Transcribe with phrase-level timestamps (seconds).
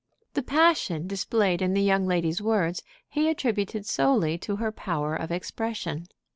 [0.33, 5.29] The passion displayed in the young lady's words he attributed solely to her power of
[5.29, 6.07] expression.